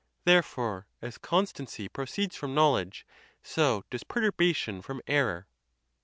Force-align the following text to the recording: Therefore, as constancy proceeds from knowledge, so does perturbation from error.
Therefore, 0.25 0.87
as 0.99 1.19
constancy 1.19 1.87
proceeds 1.87 2.35
from 2.35 2.55
knowledge, 2.55 3.05
so 3.43 3.83
does 3.91 4.03
perturbation 4.03 4.81
from 4.81 4.99
error. 5.05 5.45